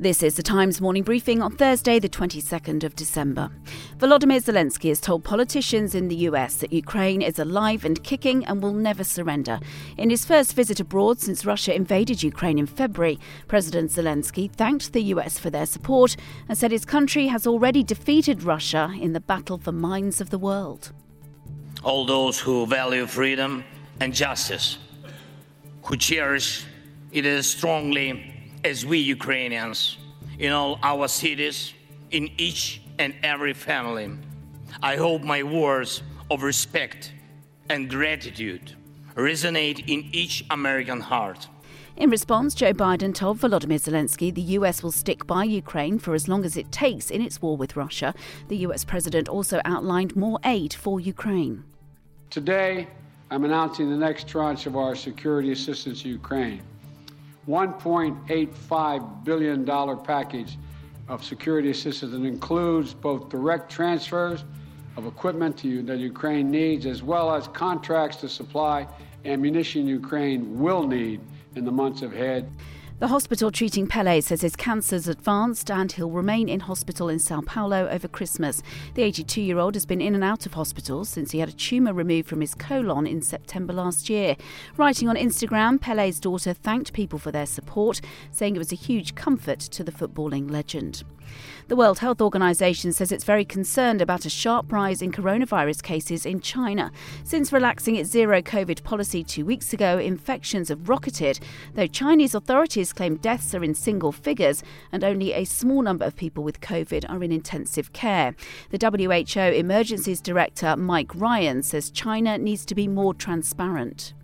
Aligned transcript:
This 0.00 0.22
is 0.22 0.34
the 0.36 0.42
Times 0.42 0.80
morning 0.80 1.02
briefing 1.02 1.42
on 1.42 1.54
Thursday, 1.54 1.98
the 1.98 2.08
22nd 2.08 2.84
of 2.84 2.96
December. 2.96 3.50
Volodymyr 3.98 4.40
Zelensky 4.42 4.88
has 4.88 4.98
told 4.98 5.24
politicians 5.24 5.94
in 5.94 6.08
the 6.08 6.16
US 6.30 6.56
that 6.56 6.72
Ukraine 6.72 7.20
is 7.20 7.38
alive 7.38 7.84
and 7.84 8.02
kicking 8.02 8.42
and 8.46 8.62
will 8.62 8.72
never 8.72 9.04
surrender. 9.04 9.60
In 9.98 10.08
his 10.08 10.24
first 10.24 10.54
visit 10.54 10.80
abroad 10.80 11.20
since 11.20 11.44
Russia 11.44 11.74
invaded 11.74 12.22
Ukraine 12.22 12.58
in 12.58 12.64
February, 12.64 13.18
President 13.46 13.90
Zelensky 13.90 14.50
thanked 14.50 14.94
the 14.94 15.02
US 15.12 15.38
for 15.38 15.50
their 15.50 15.66
support 15.66 16.16
and 16.48 16.56
said 16.56 16.72
his 16.72 16.86
country 16.86 17.26
has 17.26 17.46
already 17.46 17.84
defeated 17.84 18.42
Russia 18.42 18.90
in 18.98 19.12
the 19.12 19.20
battle 19.20 19.58
for 19.58 19.70
minds 19.70 20.18
of 20.18 20.30
the 20.30 20.38
world. 20.38 20.92
All 21.84 22.06
those 22.06 22.40
who 22.40 22.64
value 22.64 23.04
freedom 23.04 23.64
and 24.00 24.14
justice, 24.14 24.78
who 25.82 25.98
cherish 25.98 26.64
it 27.12 27.26
as 27.26 27.46
strongly 27.46 28.39
as 28.64 28.84
we 28.84 28.98
Ukrainians 28.98 29.98
in 30.38 30.52
all 30.52 30.78
our 30.82 31.08
cities, 31.08 31.74
in 32.10 32.30
each 32.38 32.82
and 32.98 33.14
every 33.22 33.54
family. 33.54 34.10
I 34.82 34.96
hope 34.96 35.22
my 35.22 35.42
words 35.42 36.02
of 36.30 36.42
respect 36.42 37.12
and 37.68 37.88
gratitude 37.88 38.74
resonate 39.14 39.80
in 39.88 40.08
each 40.12 40.44
American 40.50 41.00
heart. 41.00 41.48
In 41.96 42.08
response, 42.08 42.54
Joe 42.54 42.72
Biden 42.72 43.14
told 43.14 43.38
Volodymyr 43.38 43.80
Zelensky 43.80 44.34
the 44.34 44.56
US 44.58 44.82
will 44.82 44.92
stick 44.92 45.26
by 45.26 45.44
Ukraine 45.44 45.98
for 45.98 46.14
as 46.14 46.28
long 46.28 46.44
as 46.44 46.56
it 46.56 46.72
takes 46.72 47.10
in 47.10 47.20
its 47.20 47.42
war 47.42 47.56
with 47.56 47.76
Russia. 47.76 48.14
The 48.48 48.56
US 48.58 48.84
president 48.84 49.28
also 49.28 49.60
outlined 49.64 50.16
more 50.16 50.38
aid 50.44 50.72
for 50.72 50.98
Ukraine. 50.98 51.64
Today, 52.30 52.88
I'm 53.30 53.44
announcing 53.44 53.90
the 53.90 53.96
next 53.96 54.28
tranche 54.28 54.66
of 54.66 54.76
our 54.76 54.94
security 54.94 55.52
assistance 55.52 56.02
to 56.02 56.08
Ukraine. 56.08 56.62
$1.85 57.50 59.24
billion 59.24 59.66
package 60.04 60.56
of 61.08 61.24
security 61.24 61.70
assistance 61.70 62.12
that 62.12 62.22
includes 62.22 62.94
both 62.94 63.28
direct 63.28 63.70
transfers 63.70 64.44
of 64.96 65.06
equipment 65.06 65.58
to, 65.58 65.82
that 65.82 65.98
Ukraine 65.98 66.48
needs, 66.48 66.86
as 66.86 67.02
well 67.02 67.34
as 67.34 67.48
contracts 67.48 68.18
to 68.18 68.28
supply 68.28 68.86
ammunition 69.24 69.88
Ukraine 69.88 70.60
will 70.60 70.86
need 70.86 71.20
in 71.56 71.64
the 71.64 71.72
months 71.72 72.02
ahead. 72.02 72.48
The 73.00 73.08
hospital 73.08 73.50
treating 73.50 73.86
Pele 73.86 74.20
says 74.20 74.42
his 74.42 74.54
cancer's 74.54 75.08
advanced 75.08 75.70
and 75.70 75.90
he'll 75.90 76.10
remain 76.10 76.50
in 76.50 76.60
hospital 76.60 77.08
in 77.08 77.18
Sao 77.18 77.40
Paulo 77.40 77.88
over 77.88 78.06
Christmas. 78.06 78.62
The 78.92 79.04
82 79.04 79.40
year 79.40 79.58
old 79.58 79.74
has 79.74 79.86
been 79.86 80.02
in 80.02 80.14
and 80.14 80.22
out 80.22 80.44
of 80.44 80.52
hospital 80.52 81.06
since 81.06 81.30
he 81.30 81.38
had 81.38 81.48
a 81.48 81.52
tumour 81.52 81.94
removed 81.94 82.28
from 82.28 82.42
his 82.42 82.54
colon 82.54 83.06
in 83.06 83.22
September 83.22 83.72
last 83.72 84.10
year. 84.10 84.36
Writing 84.76 85.08
on 85.08 85.16
Instagram, 85.16 85.80
Pele's 85.80 86.20
daughter 86.20 86.52
thanked 86.52 86.92
people 86.92 87.18
for 87.18 87.32
their 87.32 87.46
support, 87.46 88.02
saying 88.32 88.54
it 88.54 88.58
was 88.58 88.70
a 88.70 88.76
huge 88.76 89.14
comfort 89.14 89.60
to 89.60 89.82
the 89.82 89.92
footballing 89.92 90.50
legend. 90.50 91.02
The 91.68 91.76
World 91.76 92.00
Health 92.00 92.20
Organization 92.20 92.92
says 92.92 93.12
it's 93.12 93.24
very 93.24 93.44
concerned 93.44 94.02
about 94.02 94.24
a 94.24 94.30
sharp 94.30 94.72
rise 94.72 95.00
in 95.00 95.12
coronavirus 95.12 95.82
cases 95.82 96.26
in 96.26 96.40
China. 96.40 96.90
Since 97.22 97.52
relaxing 97.52 97.96
its 97.96 98.10
zero 98.10 98.42
COVID 98.42 98.82
policy 98.82 99.22
two 99.22 99.44
weeks 99.44 99.72
ago, 99.72 99.98
infections 99.98 100.68
have 100.68 100.88
rocketed, 100.88 101.38
though 101.74 101.86
Chinese 101.86 102.34
authorities 102.90 102.92
claim 102.92 103.16
deaths 103.16 103.54
are 103.54 103.64
in 103.64 103.74
single 103.74 104.12
figures 104.12 104.62
and 104.92 105.04
only 105.04 105.32
a 105.32 105.44
small 105.44 105.82
number 105.82 106.04
of 106.04 106.16
people 106.16 106.44
with 106.44 106.60
COVID 106.60 107.08
are 107.08 107.22
in 107.22 107.32
intensive 107.32 107.92
care. 107.92 108.34
The 108.70 108.78
WHO 108.78 109.58
Emergencies 109.58 110.20
Director 110.20 110.76
Mike 110.76 111.14
Ryan 111.14 111.62
says 111.62 111.90
China 111.90 112.38
needs 112.38 112.64
to 112.66 112.74
be 112.74 112.88
more 112.88 113.14
transparent. 113.14 114.14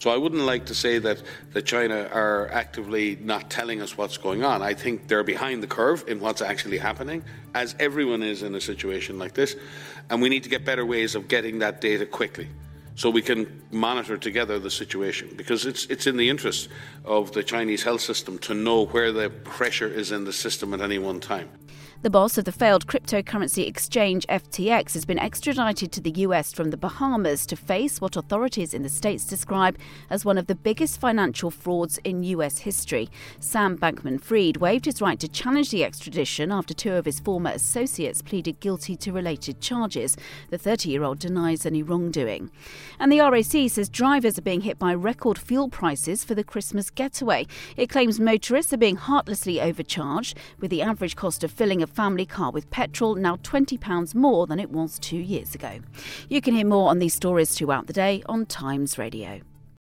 So 0.00 0.10
I 0.10 0.16
wouldn't 0.16 0.46
like 0.46 0.64
to 0.66 0.74
say 0.74 0.98
that, 0.98 1.22
that 1.52 1.66
China 1.66 2.08
are 2.10 2.48
actively 2.52 3.18
not 3.20 3.50
telling 3.50 3.82
us 3.82 3.98
what's 3.98 4.16
going 4.16 4.42
on. 4.42 4.62
I 4.62 4.72
think 4.72 5.08
they're 5.08 5.22
behind 5.22 5.62
the 5.62 5.66
curve 5.66 6.04
in 6.08 6.20
what's 6.20 6.40
actually 6.40 6.78
happening, 6.78 7.22
as 7.54 7.76
everyone 7.78 8.22
is 8.22 8.42
in 8.42 8.54
a 8.54 8.60
situation 8.60 9.18
like 9.18 9.34
this. 9.34 9.56
And 10.08 10.22
we 10.22 10.30
need 10.30 10.42
to 10.44 10.48
get 10.48 10.64
better 10.64 10.86
ways 10.86 11.14
of 11.14 11.28
getting 11.28 11.58
that 11.58 11.82
data 11.82 12.06
quickly 12.06 12.48
so 13.00 13.08
we 13.08 13.22
can 13.22 13.62
monitor 13.70 14.18
together 14.18 14.58
the 14.58 14.70
situation 14.70 15.30
because 15.34 15.64
it's, 15.64 15.86
it's 15.86 16.06
in 16.06 16.18
the 16.18 16.28
interest 16.28 16.68
of 17.06 17.32
the 17.32 17.42
Chinese 17.42 17.82
health 17.82 18.02
system 18.02 18.36
to 18.36 18.52
know 18.52 18.84
where 18.84 19.10
the 19.10 19.30
pressure 19.30 19.88
is 19.88 20.12
in 20.12 20.24
the 20.24 20.32
system 20.34 20.74
at 20.74 20.82
any 20.82 20.98
one 20.98 21.18
time. 21.18 21.48
The 22.02 22.08
boss 22.08 22.38
of 22.38 22.46
the 22.46 22.52
failed 22.52 22.86
cryptocurrency 22.86 23.66
exchange 23.66 24.26
FTX 24.28 24.94
has 24.94 25.04
been 25.04 25.18
extradited 25.18 25.92
to 25.92 26.00
the 26.00 26.22
US 26.22 26.50
from 26.50 26.70
the 26.70 26.78
Bahamas 26.78 27.44
to 27.44 27.56
face 27.56 28.00
what 28.00 28.16
authorities 28.16 28.72
in 28.72 28.82
the 28.82 28.88
States 28.88 29.26
describe 29.26 29.76
as 30.08 30.24
one 30.24 30.38
of 30.38 30.46
the 30.46 30.54
biggest 30.54 30.98
financial 30.98 31.50
frauds 31.50 31.98
in 31.98 32.22
US 32.22 32.60
history. 32.60 33.10
Sam 33.38 33.76
Bankman 33.76 34.18
Fried 34.18 34.56
waived 34.56 34.86
his 34.86 35.02
right 35.02 35.20
to 35.20 35.28
challenge 35.28 35.72
the 35.72 35.84
extradition 35.84 36.50
after 36.50 36.72
two 36.72 36.94
of 36.94 37.04
his 37.04 37.20
former 37.20 37.50
associates 37.50 38.22
pleaded 38.22 38.60
guilty 38.60 38.96
to 38.96 39.12
related 39.12 39.60
charges. 39.60 40.16
The 40.48 40.56
30 40.56 40.88
year 40.88 41.02
old 41.02 41.18
denies 41.18 41.66
any 41.66 41.82
wrongdoing. 41.82 42.50
And 42.98 43.12
the 43.12 43.20
RAC 43.20 43.68
says 43.68 43.90
drivers 43.90 44.38
are 44.38 44.42
being 44.42 44.62
hit 44.62 44.78
by 44.78 44.94
record 44.94 45.36
fuel 45.36 45.68
prices 45.68 46.24
for 46.24 46.34
the 46.34 46.44
Christmas 46.44 46.88
getaway. 46.88 47.46
It 47.76 47.90
claims 47.90 48.18
motorists 48.18 48.72
are 48.72 48.78
being 48.78 48.96
heartlessly 48.96 49.60
overcharged, 49.60 50.38
with 50.60 50.70
the 50.70 50.80
average 50.80 51.14
cost 51.14 51.44
of 51.44 51.50
filling 51.50 51.82
a 51.82 51.89
family 51.90 52.26
car 52.26 52.50
with 52.50 52.70
petrol 52.70 53.14
now 53.14 53.36
£20 53.36 54.14
more 54.14 54.46
than 54.46 54.58
it 54.58 54.70
was 54.70 54.98
two 54.98 55.18
years 55.18 55.54
ago. 55.54 55.80
You 56.28 56.40
can 56.40 56.54
hear 56.54 56.66
more 56.66 56.90
on 56.90 56.98
these 56.98 57.14
stories 57.14 57.54
throughout 57.54 57.86
the 57.86 57.92
day 57.92 58.22
on 58.26 58.46
Times 58.46 58.98
Radio. 58.98 59.40